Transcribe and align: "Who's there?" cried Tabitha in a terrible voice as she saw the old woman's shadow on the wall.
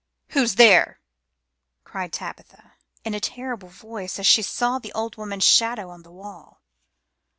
"Who's 0.29 0.55
there?" 0.55 0.99
cried 1.83 2.11
Tabitha 2.11 2.73
in 3.05 3.13
a 3.13 3.19
terrible 3.19 3.69
voice 3.69 4.17
as 4.17 4.25
she 4.25 4.41
saw 4.41 4.79
the 4.79 4.91
old 4.93 5.15
woman's 5.15 5.45
shadow 5.45 5.91
on 5.91 6.01
the 6.01 6.09
wall. 6.09 6.59